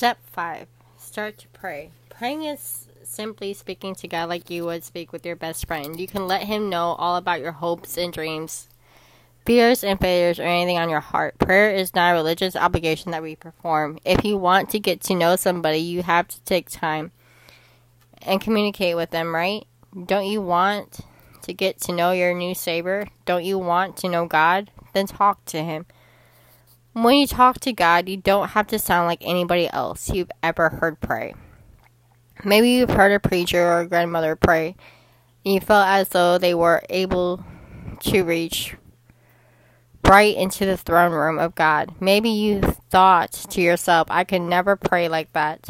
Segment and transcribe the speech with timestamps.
[0.00, 1.90] Step 5 Start to pray.
[2.08, 6.00] Praying is simply speaking to God like you would speak with your best friend.
[6.00, 8.70] You can let Him know all about your hopes and dreams,
[9.44, 11.38] fears and failures, or anything on your heart.
[11.38, 13.98] Prayer is not a religious obligation that we perform.
[14.06, 17.12] If you want to get to know somebody, you have to take time
[18.22, 19.66] and communicate with them, right?
[20.06, 21.00] Don't you want
[21.42, 23.06] to get to know your new Savior?
[23.26, 24.70] Don't you want to know God?
[24.94, 25.84] Then talk to Him.
[26.92, 30.70] When you talk to God, you don't have to sound like anybody else you've ever
[30.70, 31.34] heard pray.
[32.44, 34.74] Maybe you've heard a preacher or a grandmother pray,
[35.44, 37.44] and you felt as though they were able
[38.00, 38.74] to reach
[40.04, 41.94] right into the throne room of God.
[42.00, 42.60] Maybe you
[42.90, 45.68] thought to yourself, I can never pray like that.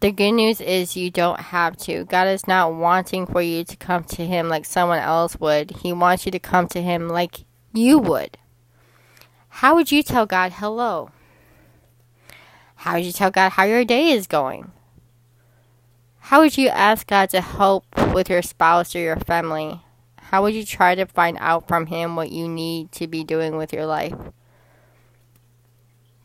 [0.00, 2.04] The good news is you don't have to.
[2.04, 5.94] God is not wanting for you to come to Him like someone else would, He
[5.94, 8.36] wants you to come to Him like you would.
[9.50, 11.10] How would you tell God hello?
[12.76, 14.72] How would you tell God how your day is going?
[16.18, 17.84] How would you ask God to help
[18.14, 19.82] with your spouse or your family?
[20.16, 23.56] How would you try to find out from Him what you need to be doing
[23.56, 24.14] with your life?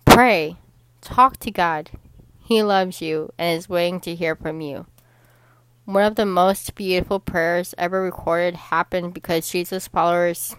[0.05, 0.55] Pray.
[1.01, 1.89] Talk to God.
[2.39, 4.85] He loves you and is waiting to hear from you.
[5.85, 10.55] One of the most beautiful prayers ever recorded happened because Jesus' followers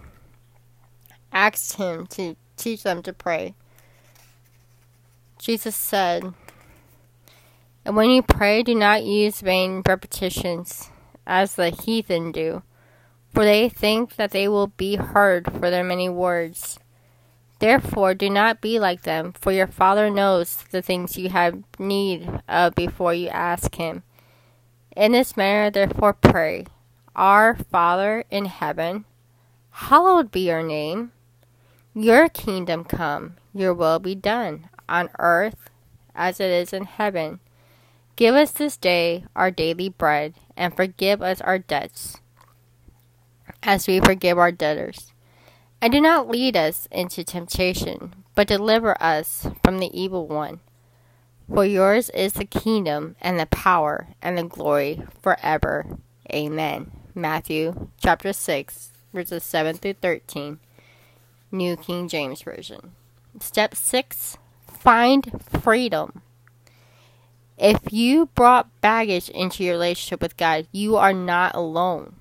[1.31, 3.53] asked him to teach them to pray.
[5.39, 6.33] Jesus said,
[7.85, 10.89] And when you pray, do not use vain repetitions,
[11.25, 12.63] as the heathen do,
[13.33, 16.79] for they think that they will be heard for their many words.
[17.59, 22.29] Therefore, do not be like them, for your Father knows the things you have need
[22.47, 24.03] of before you ask Him.
[24.95, 26.65] In this manner, therefore, pray
[27.15, 29.05] Our Father in heaven,
[29.71, 31.11] hallowed be your name.
[31.99, 35.71] Your kingdom come, your will be done, on earth
[36.13, 37.39] as it is in heaven.
[38.15, 42.17] Give us this day our daily bread, and forgive us our debts,
[43.63, 45.11] as we forgive our debtors.
[45.81, 50.59] And do not lead us into temptation, but deliver us from the evil one.
[51.51, 55.97] For yours is the kingdom, and the power, and the glory forever.
[56.31, 56.91] Amen.
[57.15, 60.59] Matthew chapter 6, verses 7 through 13.
[61.51, 62.91] New King James Version.
[63.39, 64.37] Step 6
[64.67, 66.21] Find freedom.
[67.57, 72.17] If you brought baggage into your relationship with God, you are not alone.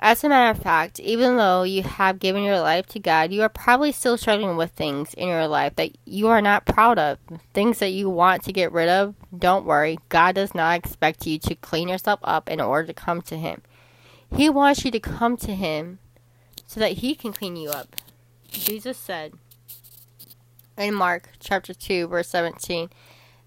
[0.00, 3.42] As a matter of fact, even though you have given your life to God, you
[3.42, 7.18] are probably still struggling with things in your life that you are not proud of.
[7.52, 9.16] Things that you want to get rid of.
[9.36, 13.22] Don't worry, God does not expect you to clean yourself up in order to come
[13.22, 13.62] to Him.
[14.34, 15.98] He wants you to come to Him
[16.68, 17.96] so that he can clean you up.
[18.52, 19.32] Jesus said
[20.76, 22.90] in Mark chapter 2 verse 17,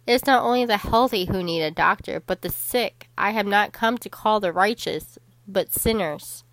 [0.08, 3.08] It is not only the healthy who need a doctor, but the sick.
[3.18, 6.44] I have not come to call the righteous, but sinners.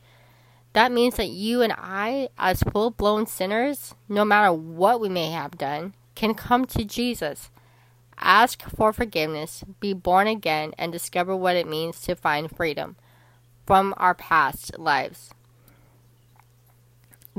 [0.74, 5.30] That means that you and I, as full blown sinners, no matter what we may
[5.30, 7.50] have done, can come to Jesus,
[8.18, 12.96] ask for forgiveness, be born again, and discover what it means to find freedom
[13.66, 15.30] from our past lives.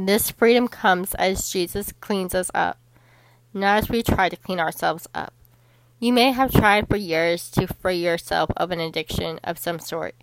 [0.05, 2.79] This freedom comes as Jesus cleans us up,
[3.53, 5.33] not as we try to clean ourselves up.
[5.99, 10.15] You may have tried for years to free yourself of an addiction of some sort.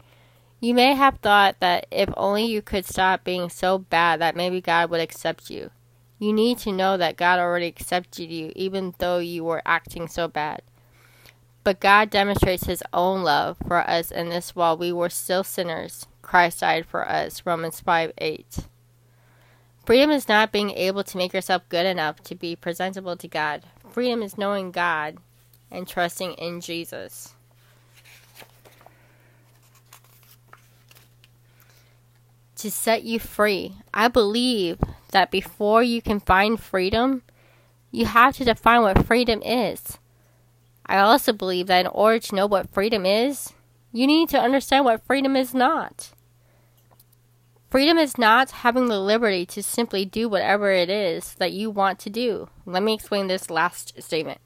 [0.60, 4.62] You may have thought that if only you could stop being so bad that maybe
[4.62, 5.70] God would accept you.
[6.18, 10.26] You need to know that God already accepted you even though you were acting so
[10.26, 10.62] bad.
[11.64, 16.06] But God demonstrates his own love for us in this while we were still sinners.
[16.22, 17.44] Christ died for us.
[17.44, 18.68] Romans 5 8.
[19.86, 23.62] Freedom is not being able to make yourself good enough to be presentable to God.
[23.88, 25.18] Freedom is knowing God
[25.70, 27.34] and trusting in Jesus.
[32.56, 33.76] To set you free.
[33.94, 34.78] I believe
[35.12, 37.22] that before you can find freedom,
[37.92, 39.98] you have to define what freedom is.
[40.84, 43.52] I also believe that in order to know what freedom is,
[43.92, 46.10] you need to understand what freedom is not.
[47.76, 51.98] Freedom is not having the liberty to simply do whatever it is that you want
[51.98, 52.48] to do.
[52.64, 54.40] Let me explain this last statement.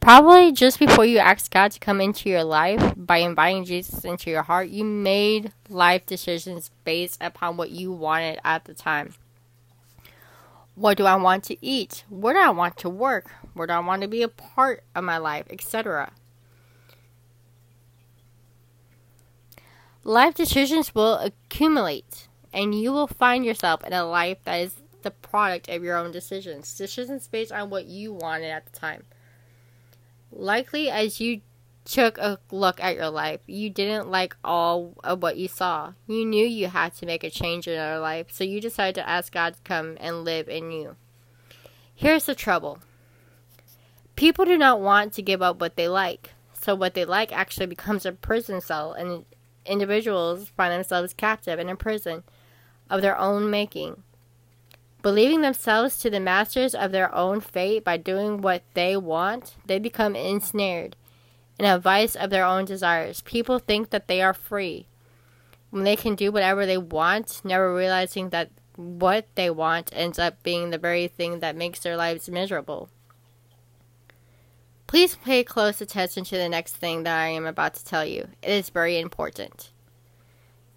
[0.00, 4.30] Probably just before you asked God to come into your life by inviting Jesus into
[4.30, 9.12] your heart, you made life decisions based upon what you wanted at the time.
[10.74, 12.04] What do I want to eat?
[12.08, 13.30] Where do I want to work?
[13.52, 16.12] Where do I want to be a part of my life, etc.
[20.02, 25.10] Life decisions will accumulate and you will find yourself in a life that is the
[25.10, 29.04] product of your own decisions, decisions based on what you wanted at the time.
[30.32, 31.40] Likely, as you
[31.84, 35.92] took a look at your life, you didn't like all of what you saw.
[36.06, 39.08] You knew you had to make a change in your life, so you decided to
[39.08, 40.96] ask God to come and live in you.
[41.94, 42.78] Here's the trouble
[44.16, 47.66] people do not want to give up what they like, so what they like actually
[47.66, 49.24] becomes a prison cell, and
[49.70, 52.22] individuals find themselves captive in a prison
[52.88, 54.02] of their own making.
[55.02, 59.78] Believing themselves to the masters of their own fate by doing what they want, they
[59.78, 60.96] become ensnared
[61.58, 63.22] in a vice of their own desires.
[63.22, 64.86] People think that they are free
[65.70, 70.42] when they can do whatever they want, never realizing that what they want ends up
[70.42, 72.88] being the very thing that makes their lives miserable.
[74.90, 78.26] Please pay close attention to the next thing that I am about to tell you.
[78.42, 79.70] It is very important.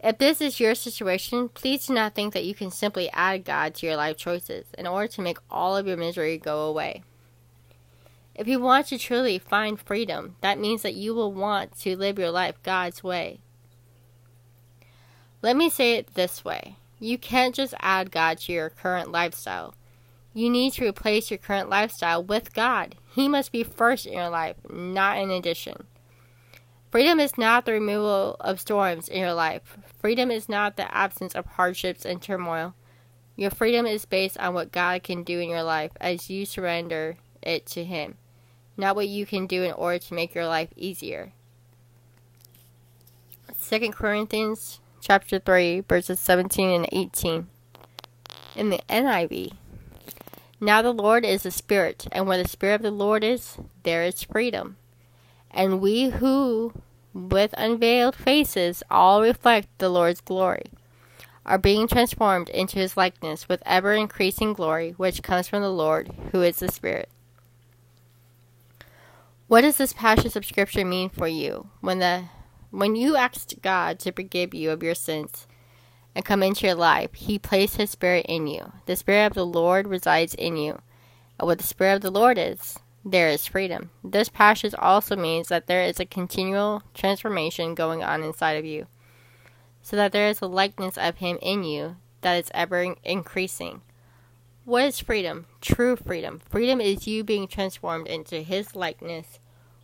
[0.04, 3.74] If this is your situation, please do not think that you can simply add God
[3.74, 7.02] to your life choices in order to make all of your misery go away.
[8.36, 12.20] If you want to truly find freedom, that means that you will want to live
[12.20, 13.40] your life God's way.
[15.42, 19.74] Let me say it this way you can't just add God to your current lifestyle.
[20.34, 22.96] You need to replace your current lifestyle with God.
[23.14, 25.86] He must be first in your life, not an addition.
[26.92, 29.78] Freedom is not the removal of storms in your life.
[30.00, 32.74] Freedom is not the absence of hardships and turmoil.
[33.36, 37.18] Your freedom is based on what God can do in your life as you surrender
[37.42, 38.18] it to Him
[38.78, 41.34] not what you can do in order to make your life easier.
[43.62, 47.48] 2 Corinthians chapter 3 verses 17 and 18
[48.56, 49.54] in the NIV.
[50.64, 54.02] Now the Lord is the Spirit, and where the Spirit of the Lord is, there
[54.02, 54.78] is freedom.
[55.52, 56.72] And we who,
[57.14, 60.68] with unveiled faces, all reflect the Lord's glory,
[61.46, 66.14] are being transformed into his likeness with ever increasing glory, which comes from the Lord,
[66.32, 67.10] who is the Spirit.
[69.50, 72.30] What does this passage of scripture mean for you when the
[72.72, 75.46] when you asked God to forgive you of your sins
[76.16, 78.72] and come into your life, he placed his spirit in you.
[78.86, 80.82] The spirit of the Lord resides in you.
[81.40, 83.90] And what the spirit of the Lord is, there is freedom.
[84.04, 88.88] This passage also means that there is a continual transformation going on inside of you.
[89.82, 93.82] So that there is a likeness of him in you that is ever increasing.
[94.66, 95.46] What is freedom?
[95.60, 96.40] True freedom.
[96.50, 99.40] Freedom is you being transformed into His likeness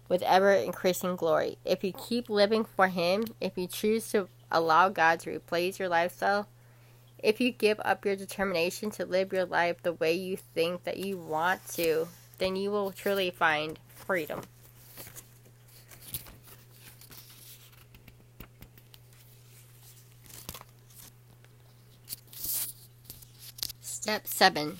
[0.08, 1.58] with ever increasing glory.
[1.66, 5.90] If you keep living for Him, if you choose to allow God to replace your
[5.90, 6.48] lifestyle,
[7.22, 10.98] if you give up your determination to live your life the way you think that
[10.98, 12.08] you want to,
[12.38, 14.42] then you will truly find freedom.
[23.82, 24.78] Step 7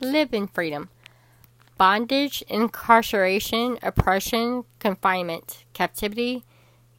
[0.00, 0.88] Live in freedom.
[1.76, 6.44] Bondage, incarceration, oppression, confinement, captivity.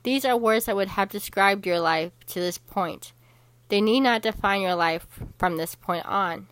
[0.08, 3.12] These are words that would have described your life to this point.
[3.68, 5.06] They need not define your life
[5.38, 6.48] from this point on.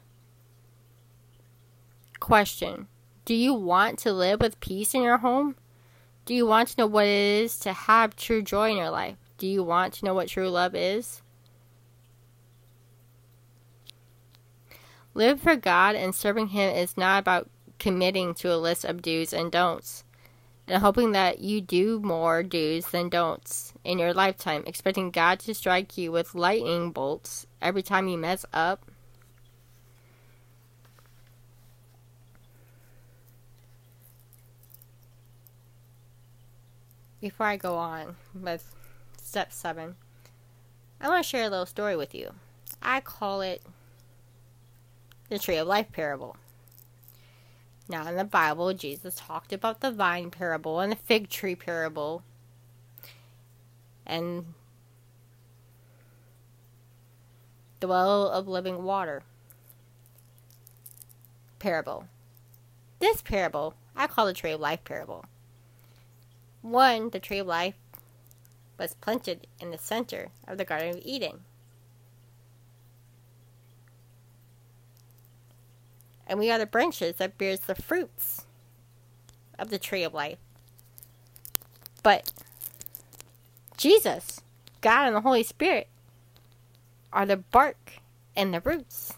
[2.20, 2.90] Question
[3.24, 5.56] Do you want to live with peace in your home?
[6.26, 9.16] Do you want to know what it is to have true joy in your life?
[9.38, 11.22] Do you want to know what true love is?
[15.14, 19.32] Live for God and serving Him is not about committing to a list of do's
[19.32, 20.04] and don'ts
[20.68, 25.54] and hoping that you do more do's than don'ts in your lifetime, expecting God to
[25.54, 28.90] strike you with lightning bolts every time you mess up.
[37.22, 38.76] Before I go on with
[39.22, 39.96] step seven,
[41.02, 42.34] I want to share a little story with you.
[42.82, 43.64] I call it
[45.30, 46.38] the tree of life parable.
[47.88, 52.24] Now, in the Bible, Jesus talked about the vine parable and the fig tree parable.
[54.06, 54.54] And
[57.80, 59.24] the well of living water
[61.60, 62.08] parable.
[63.00, 65.26] This parable, I call the tree of life parable.
[66.62, 67.76] One, the tree of life
[68.80, 71.42] was planted in the center of the Garden of Eden.
[76.28, 78.46] And we are the branches that bears the fruits
[79.58, 80.40] of the tree of life.
[82.04, 82.32] But
[83.78, 84.42] Jesus,
[84.82, 85.88] God and the Holy Spirit
[87.12, 87.94] are the bark
[88.36, 89.14] and the roots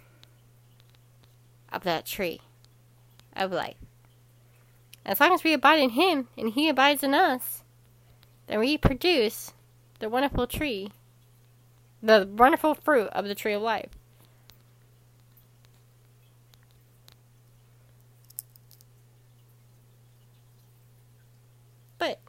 [1.72, 2.42] of that tree
[3.36, 3.78] of life.
[5.06, 7.64] As long as we abide in Him and He abides in us,
[8.48, 9.54] then we produce
[10.00, 10.92] the wonderful tree
[12.02, 13.90] the wonderful fruit of the tree of life.
[21.98, 22.20] But,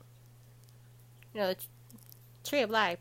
[1.38, 2.98] you know, the tree of life,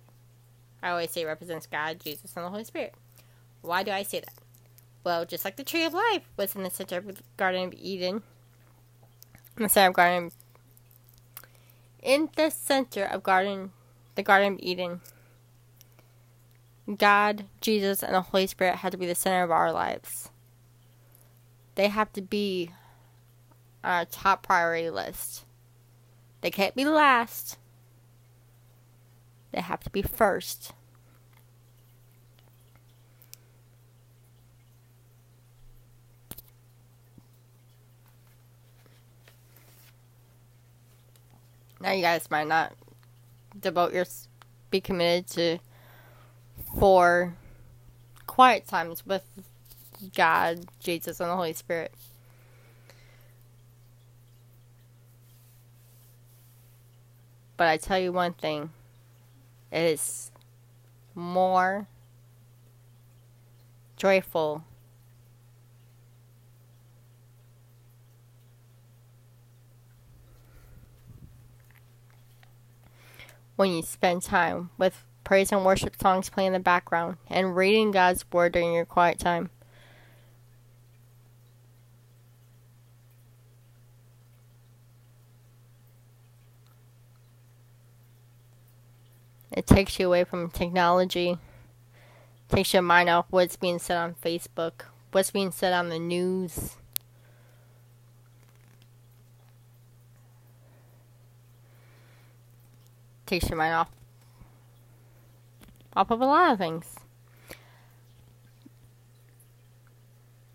[0.83, 2.93] I always say represents God, Jesus, and the Holy Spirit.
[3.63, 4.33] Why do I say that?
[5.03, 7.73] Well, just like the tree of life was in the center of the Garden of
[7.73, 8.21] Eden,
[9.57, 10.31] in the center of Garden,
[12.03, 13.71] in the center of Garden,
[14.13, 15.01] the Garden of Eden,
[16.95, 20.29] God, Jesus, and the Holy Spirit had to be the center of our lives.
[21.73, 22.69] They have to be
[23.83, 25.43] our top priority list.
[26.41, 27.57] They can't be last.
[29.57, 30.71] They have to be first.
[41.81, 42.73] Now you guys might not
[43.59, 44.05] devote your
[44.69, 45.57] be committed to
[46.77, 47.33] four
[48.27, 49.23] quiet times with
[50.15, 51.91] God, Jesus, and the Holy Spirit.
[57.57, 58.69] But I tell you one thing
[59.71, 60.31] is
[61.15, 61.87] more
[63.95, 64.63] joyful
[73.55, 77.91] when you spend time with praise and worship songs playing in the background and reading
[77.91, 79.49] God's Word during your quiet time.
[89.51, 91.37] It takes you away from technology,
[92.49, 96.75] takes your mind off what's being said on Facebook, what's being said on the news.
[103.25, 103.89] Takes your mind off
[105.97, 106.85] off of a lot of things.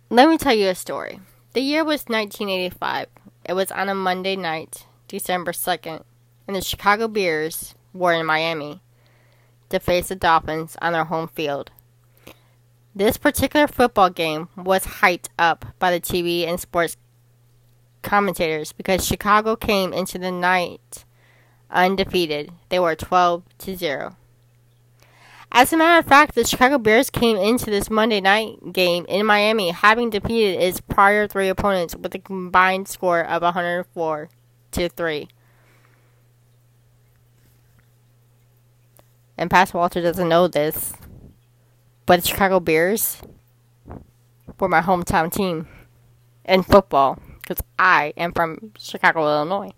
[0.08, 1.20] Let me tell you a story.
[1.52, 3.08] The year was 1985.
[3.44, 6.04] It was on a Monday night, December 2nd,
[6.46, 8.80] and the Chicago Bears were in Miami
[9.70, 11.70] to face the Dolphins on their home field.
[12.94, 16.96] This particular football game was hyped up by the TV and sports
[18.02, 21.04] commentators because Chicago came into the night
[21.70, 22.52] undefeated.
[22.68, 24.16] They were 12 to 0.
[25.54, 29.26] As a matter of fact, the Chicago Bears came into this Monday night game in
[29.26, 34.30] Miami having defeated its prior three opponents with a combined score of 104
[34.72, 35.28] to 3.
[39.36, 40.92] And Pastor Walter doesn't know this,
[42.06, 43.22] but the Chicago Bears
[44.58, 45.68] were my hometown team
[46.44, 49.72] in football because I am from Chicago, Illinois.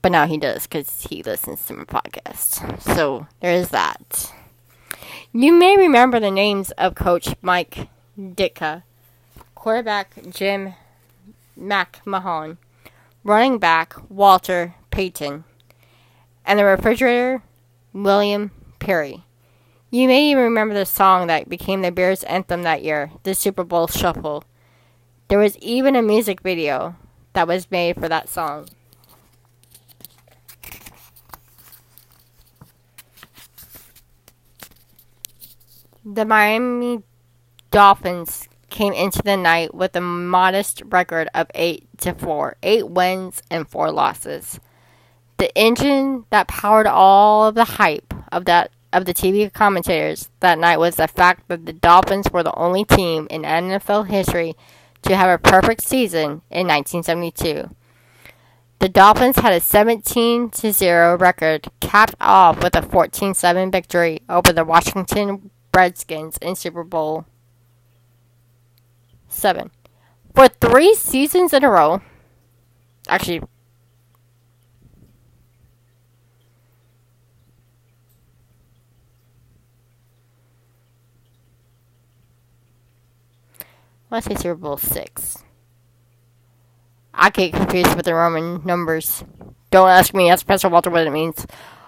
[0.00, 2.80] But now he does because he listens to my podcast.
[2.80, 4.32] So there's that.
[5.32, 7.88] You may remember the names of Coach Mike
[8.18, 8.84] Ditka,
[9.54, 10.74] quarterback Jim
[11.58, 12.56] McMahon,
[13.24, 15.44] running back Walter Payton,
[16.48, 17.42] and the refrigerator,
[17.92, 19.22] William Perry.
[19.90, 23.64] You may even remember the song that became the Bears' anthem that year, the Super
[23.64, 24.44] Bowl Shuffle.
[25.28, 26.96] There was even a music video
[27.34, 28.66] that was made for that song.
[36.02, 37.02] The Miami
[37.70, 43.42] Dolphins came into the night with a modest record of 8 to 4, 8 wins
[43.50, 44.58] and 4 losses.
[45.38, 50.58] The engine that powered all of the hype of that of the TV commentators that
[50.58, 54.54] night was the fact that the Dolphins were the only team in NFL history
[55.02, 57.74] to have a perfect season in 1972.
[58.80, 64.52] The Dolphins had a 17 0 record, capped off with a 14 7 victory over
[64.52, 67.26] the Washington Redskins in Super Bowl
[69.28, 69.70] 7.
[70.34, 72.02] For three seasons in a row,
[73.08, 73.42] actually,
[84.10, 85.44] Let's say Super Bowl six.
[87.12, 89.24] I get confused with the Roman numbers.
[89.70, 91.46] Don't ask me, ask Pastor Walter what it means.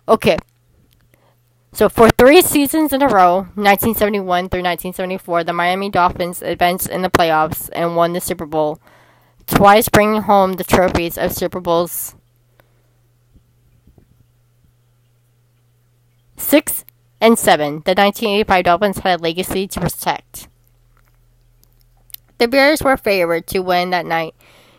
[0.09, 0.37] Okay.
[1.73, 7.03] So for three seasons in a row, 1971 through 1974, the Miami Dolphins advanced in
[7.03, 8.81] the playoffs and won the Super Bowl,
[9.47, 12.17] twice bringing home the trophies of Super Bowls
[16.37, 16.85] six
[17.21, 17.83] and seven.
[17.87, 20.50] The 1985 Dolphins had a legacy to protect.
[22.41, 24.35] The Bears were favored to win that night.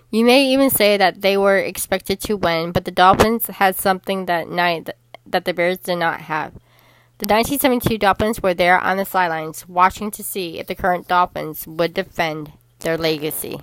[0.10, 4.26] You may even say that they were expected to win, but the Dolphins had something
[4.26, 4.90] that night
[5.28, 6.54] that the Bears did not have.
[7.20, 11.68] The 1972 Dolphins were there on the sidelines, watching to see if the current Dolphins
[11.68, 13.60] would defend their legacy.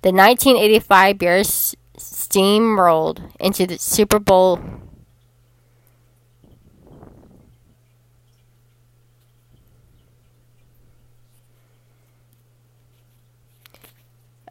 [0.00, 4.58] The 1985 Bears steamrolled into the Super Bowl.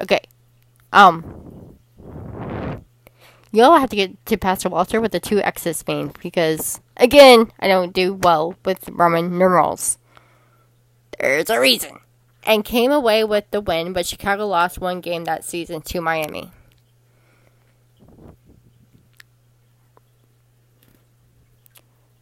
[0.01, 0.21] Okay.
[0.93, 1.39] Um.
[3.51, 7.67] You'll have to get to Pastor Walter with the two X's thing because, again, I
[7.67, 9.97] don't do well with Roman numerals.
[11.19, 11.97] There's a reason.
[12.43, 16.51] And came away with the win, but Chicago lost one game that season to Miami.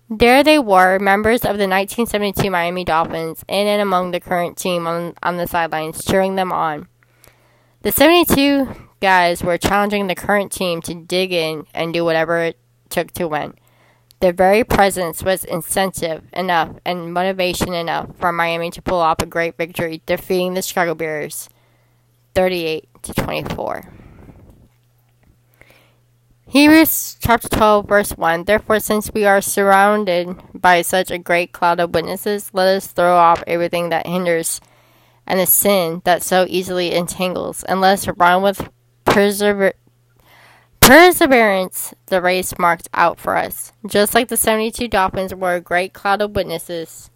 [0.09, 4.87] There they were, members of the 1972 Miami Dolphins, in and among the current team
[4.87, 6.87] on, on the sidelines, cheering them on.
[7.87, 8.67] The 72
[8.99, 12.57] guys were challenging the current team to dig in and do whatever it
[12.89, 13.53] took to win.
[14.19, 19.25] Their very presence was incentive enough and motivation enough for Miami to pull off a
[19.25, 21.47] great victory, defeating the Chicago Bears
[22.35, 23.93] 38 to 24.
[26.49, 31.79] Hebrews chapter 12, verse 1 Therefore, since we are surrounded by such a great cloud
[31.79, 34.59] of witnesses, let us throw off everything that hinders
[35.27, 38.69] and the sin that so easily entangles, us run with
[39.05, 39.73] persever-
[40.79, 43.73] perseverance the race marked out for us.
[43.85, 47.09] Just like the 72 Dolphins were a great cloud of witnesses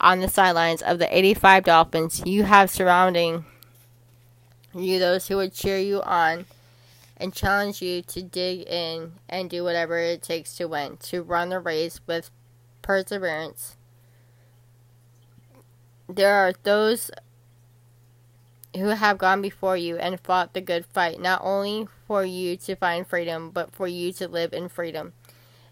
[0.00, 3.44] on the sidelines of the 85 Dolphins, you have surrounding
[4.74, 6.46] you those who would cheer you on
[7.16, 11.48] and challenge you to dig in and do whatever it takes to win, to run
[11.48, 12.30] the race with
[12.82, 13.76] perseverance.
[16.08, 17.10] There are those
[18.76, 22.76] who have gone before you and fought the good fight, not only for you to
[22.76, 25.12] find freedom, but for you to live in freedom.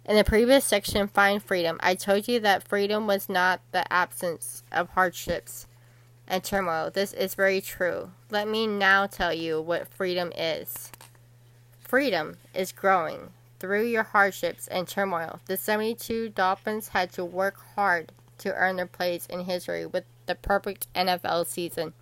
[0.04, 4.64] In the previous section, Find Freedom, I told you that freedom was not the absence
[4.72, 5.68] of hardships
[6.26, 6.90] and turmoil.
[6.90, 8.10] This is very true.
[8.28, 10.90] Let me now tell you what freedom is.
[11.80, 15.38] Freedom is growing through your hardships and turmoil.
[15.46, 20.34] The 72 Dolphins had to work hard to earn their place in history with the
[20.34, 21.92] perfect NFL season.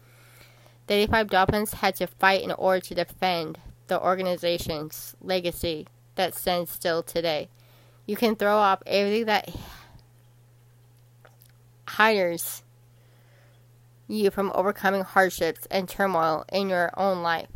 [0.90, 6.72] The 85 Dolphins had to fight in order to defend the organization's legacy that stands
[6.72, 7.48] still today.
[8.06, 9.54] You can throw off everything that
[11.96, 12.64] hinders
[14.08, 17.50] you from overcoming hardships and turmoil in your own life.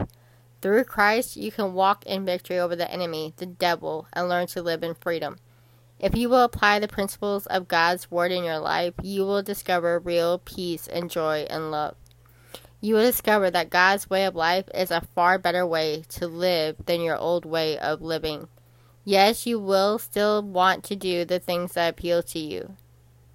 [0.63, 4.63] Through Christ, you can walk in victory over the enemy, the devil, and learn to
[4.63, 5.39] live in freedom.
[5.99, 9.99] If you will apply the principles of God's Word in your life, you will discover
[9.99, 11.97] real peace and joy and love.
[12.85, 16.77] You will discover that God's way of life is a far better way to live
[16.85, 18.49] than your old way of living.
[19.07, 22.77] Yes, you will still want to do the things that appeal to you,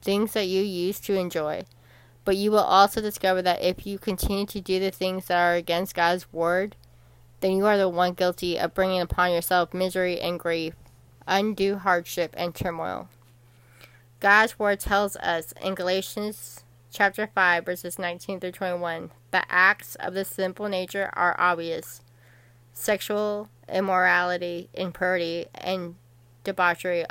[0.03, 1.65] things that you used to enjoy.
[2.25, 5.55] But you will also discover that if you continue to do the things that are
[5.55, 6.75] against God's word,
[7.39, 10.75] then you are the one guilty of bringing upon yourself misery and grief,
[11.25, 13.09] undue hardship and turmoil.
[14.19, 20.13] God's word tells us in Galatians chapter 5 verses 19 through 21 the acts of
[20.13, 22.01] the sinful nature are obvious.
[22.73, 25.95] Sexual immorality impurity and
[26.43, 27.05] debauchery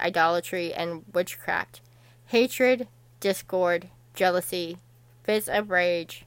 [0.00, 1.80] idolatry and witchcraft.
[2.26, 2.88] Hatred
[3.20, 4.78] discord jealousy
[5.24, 6.24] fits of rage.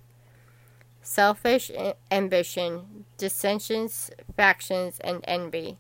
[1.02, 1.72] Selfish
[2.12, 5.80] ambition, dissensions, factions, and envy,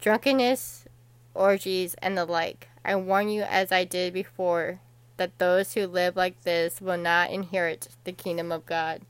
[0.00, 0.86] drunkenness,
[1.34, 2.68] orgies, and the like.
[2.82, 4.80] I warn you, as I did before,
[5.20, 9.02] that those who live like this will not inherit the kingdom of God.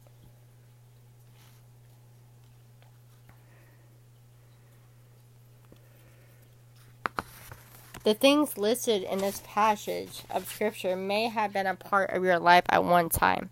[8.03, 12.40] The things listed in this passage of Scripture may have been a part of your
[12.40, 13.51] life at one time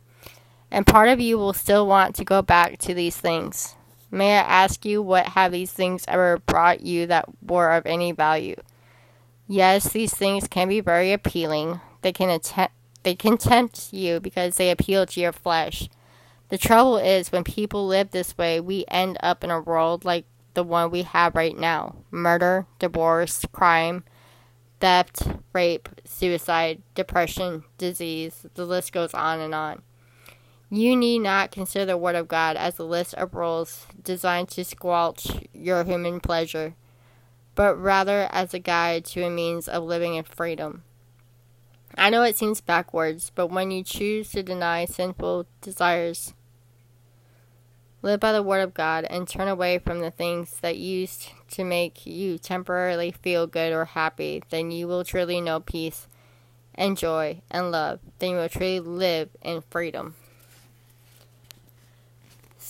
[0.68, 3.76] and part of you will still want to go back to these things.
[4.10, 8.10] May I ask you, what have these things ever brought you that were of any
[8.10, 8.56] value?
[9.46, 11.80] Yes, these things can be very appealing.
[12.02, 15.88] They can attempt, they can tempt you because they appeal to your flesh.
[16.48, 20.24] The trouble is, when people live this way, we end up in a world like
[20.54, 24.04] the one we have right now murder, divorce, crime,
[24.80, 28.46] theft, rape, suicide, depression, disease.
[28.54, 29.82] The list goes on and on.
[30.70, 34.64] You need not consider the Word of God as a list of rules designed to
[34.64, 36.74] squelch your human pleasure,
[37.54, 40.84] but rather as a guide to a means of living in freedom.
[41.98, 46.32] I know it seems backwards, but when you choose to deny sinful desires,
[48.02, 51.64] live by the Word of God, and turn away from the things that used to
[51.64, 56.06] make you temporarily feel good or happy, then you will truly know peace
[56.72, 57.98] and joy and love.
[58.20, 60.14] Then you will truly live in freedom.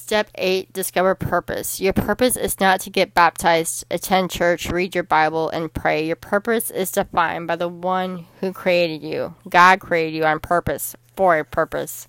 [0.09, 1.83] Step 8 Discover purpose.
[1.83, 6.07] Your purpose is not to get baptized, attend church, read your Bible, and pray.
[6.07, 9.35] Your purpose is defined by the one who created you.
[9.51, 12.09] God created you on purpose, for a purpose.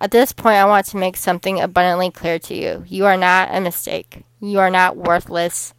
[0.00, 2.84] At this point, I want to make something abundantly clear to you.
[2.86, 4.22] You are not a mistake.
[4.38, 5.74] You are not worthless.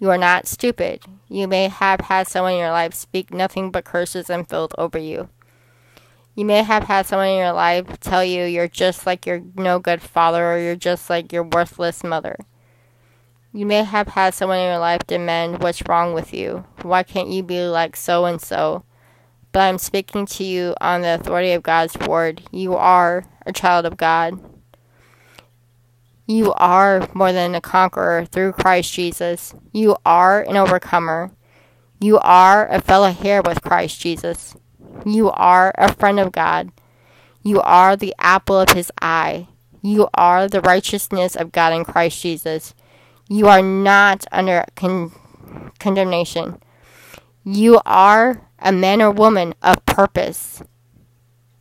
[0.00, 1.02] You are not stupid.
[1.28, 4.96] You may have had someone in your life speak nothing but curses and filth over
[4.96, 5.28] you.
[6.34, 9.78] You may have had someone in your life tell you you're just like your no
[9.78, 12.36] good father or you're just like your worthless mother.
[13.52, 16.64] You may have had someone in your life demand what's wrong with you.
[16.80, 18.84] Why can't you be like so and so?
[19.52, 22.40] But I'm speaking to you on the authority of God's word.
[22.50, 24.40] You are a child of God.
[26.26, 29.54] You are more than a conqueror through Christ Jesus.
[29.70, 31.32] You are an overcomer.
[32.00, 34.56] You are a fellow heir with Christ Jesus.
[35.04, 36.70] You are a friend of God.
[37.42, 39.48] You are the apple of his eye.
[39.82, 42.74] You are the righteousness of God in Christ Jesus.
[43.28, 45.12] You are not under con-
[45.78, 46.62] condemnation.
[47.44, 50.62] You are a man or woman of purpose.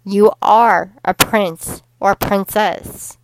[0.04, 3.18] You are a prince or princess.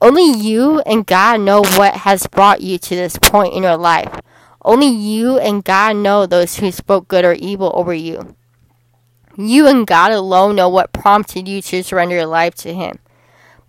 [0.00, 4.20] Only you and God know what has brought you to this point in your life.
[4.68, 8.36] Only you and God know those who spoke good or evil over you.
[9.34, 12.98] You and God alone know what prompted you to surrender your life to Him.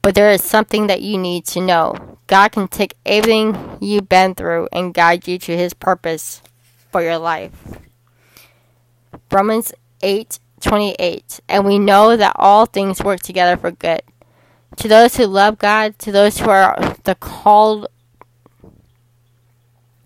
[0.02, 2.18] But there is something that you need to know.
[2.28, 6.42] God can take everything you've been through and guide you to His purpose
[6.92, 7.54] for your life.
[9.32, 11.40] Romans 8 28.
[11.48, 14.02] And we know that all things work together for good.
[14.76, 17.88] To those who love God, to those who are the called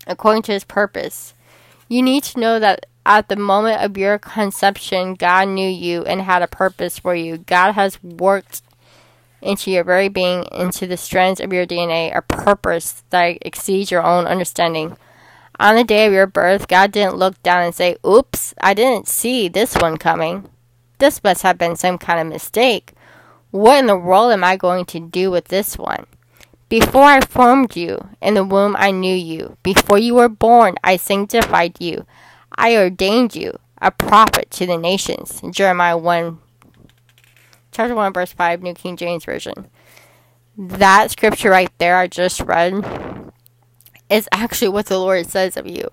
[0.07, 1.33] according to his purpose.
[1.87, 6.21] You need to know that at the moment of your conception, God knew you and
[6.21, 7.37] had a purpose for you.
[7.37, 8.61] God has worked
[9.41, 14.03] into your very being, into the strands of your DNA, a purpose that exceeds your
[14.03, 14.97] own understanding.
[15.59, 19.07] On the day of your birth, God didn't look down and say, Oops, I didn't
[19.07, 20.49] see this one coming.
[20.97, 22.93] This must have been some kind of mistake.
[23.51, 26.07] What in the world am I going to do with this one?
[26.73, 29.57] Before I formed you in the womb, I knew you.
[29.61, 32.07] Before you were born, I sanctified you.
[32.55, 35.39] I ordained you a prophet to the nations.
[35.51, 36.39] Jeremiah 1,
[37.71, 39.67] chapter 1, verse 5, New King James Version.
[40.57, 43.31] That scripture right there I just read
[44.09, 45.87] is actually what the Lord says of you.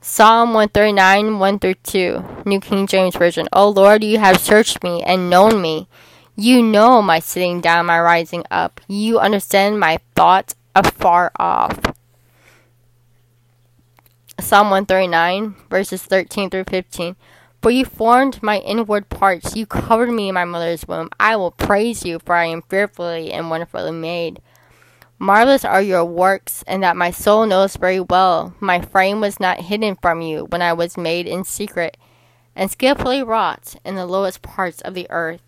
[0.00, 3.48] Psalm 139, 1 through 2, New King James Version.
[3.52, 5.88] O Lord, you have searched me and known me.
[6.40, 8.80] You know my sitting down, my rising up.
[8.86, 11.76] You understand my thoughts afar off.
[14.38, 17.16] Psalm 139, verses 13 through 15.
[17.60, 21.10] For you formed my inward parts, you covered me in my mother's womb.
[21.18, 24.40] I will praise you, for I am fearfully and wonderfully made.
[25.18, 28.54] Marvelous are your works, and that my soul knows very well.
[28.60, 31.96] My frame was not hidden from you when I was made in secret,
[32.54, 35.42] and skillfully wrought in the lowest parts of the earth.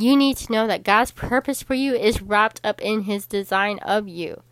[0.00, 3.80] You need to know that God's purpose for you is wrapped up in His design
[3.80, 4.42] of you.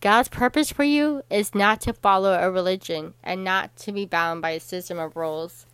[0.00, 4.40] God's purpose for you is not to follow a religion and not to be bound
[4.40, 5.66] by a system of rules.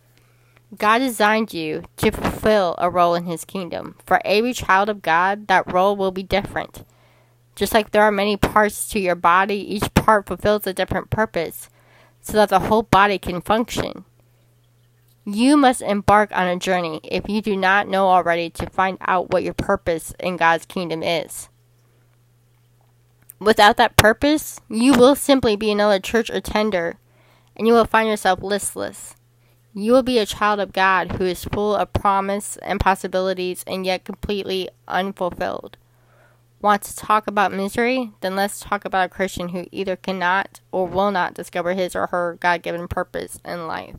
[0.77, 3.95] God designed you to fulfill a role in His kingdom.
[4.05, 6.85] For every child of God, that role will be different.
[7.55, 11.69] Just like there are many parts to your body, each part fulfills a different purpose
[12.19, 14.03] so that the whole body can function.
[15.25, 19.31] You must embark on a journey if you do not know already to find out
[19.31, 21.47] what your purpose in God's kingdom is.
[23.39, 26.97] Without that purpose, you will simply be another church attender
[27.55, 29.15] and you will find yourself listless.
[29.73, 33.85] You will be a child of God who is full of promise and possibilities and
[33.85, 35.77] yet completely unfulfilled.
[36.61, 38.11] Want to talk about misery?
[38.21, 42.07] Then let's talk about a Christian who either cannot or will not discover his or
[42.07, 43.95] her God given purpose in life.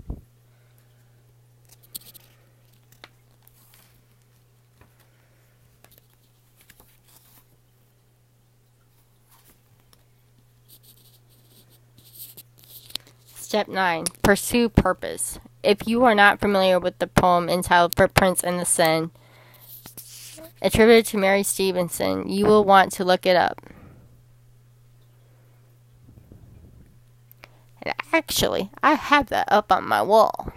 [13.55, 15.39] Step 9 Pursue purpose.
[15.63, 19.13] If you are not familiar with the poem entitled Footprints in the Sand,
[20.61, 23.61] attributed to Mary Stevenson, you will want to look it up.
[27.81, 30.53] And actually, I have that up on my wall.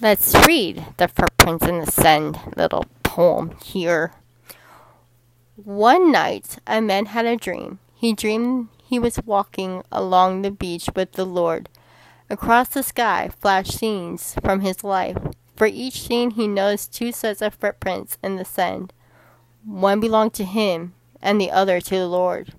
[0.00, 4.14] Let's read the Footprints in the Sand little poem here.
[5.56, 7.78] One night, a man had a dream.
[7.94, 11.68] He dreamed he was walking along the beach with the Lord.
[12.30, 15.16] Across the sky flashed scenes from his life.
[15.56, 18.92] For each scene, he noticed two sets of footprints in the sand.
[19.64, 22.52] One belonged to him, and the other to the Lord.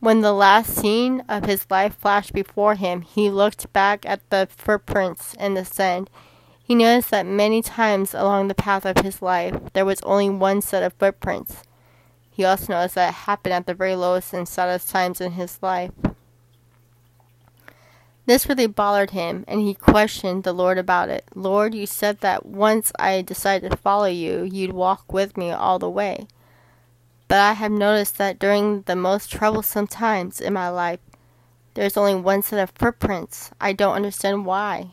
[0.00, 4.48] When the last scene of his life flashed before him, he looked back at the
[4.50, 6.08] footprints in the sand.
[6.64, 10.62] He noticed that many times along the path of his life there was only one
[10.62, 11.62] set of footprints.
[12.30, 15.58] He also noticed that it happened at the very lowest and saddest times in his
[15.62, 15.92] life.
[18.26, 21.24] This really bothered him, and he questioned the Lord about it.
[21.34, 25.80] Lord, you said that once I decided to follow you, you'd walk with me all
[25.80, 26.28] the way.
[27.26, 31.00] But I have noticed that during the most troublesome times in my life,
[31.74, 33.50] there's only one set of footprints.
[33.60, 34.90] I don't understand why.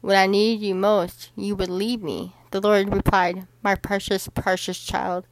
[0.00, 2.34] When I needed you most, you would leave me.
[2.50, 5.24] The Lord replied, My precious, precious child,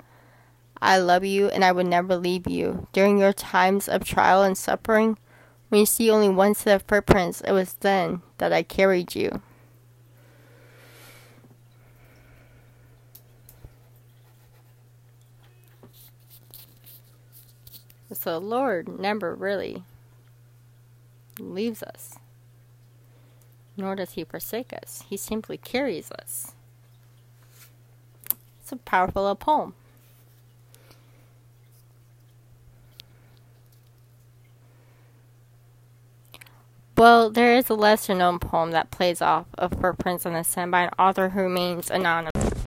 [0.82, 2.88] I love you and I would never leave you.
[2.92, 5.18] During your times of trial and suffering,
[5.68, 9.42] when you see only one set of footprints, it was then that I carried you.
[18.12, 19.84] So the Lord never really
[21.38, 22.16] leaves us,
[23.76, 25.04] nor does He forsake us.
[25.08, 26.52] He simply carries us.
[28.60, 29.74] It's a powerful little poem.
[37.00, 40.70] Well, there is a lesser known poem that plays off of Footprints in the Sand
[40.70, 42.39] by an author who remains anonymous.